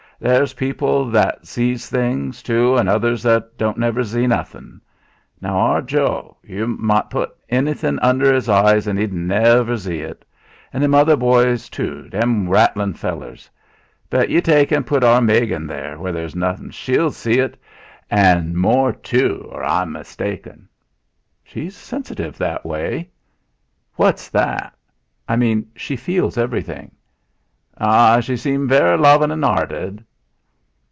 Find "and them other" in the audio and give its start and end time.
10.71-11.15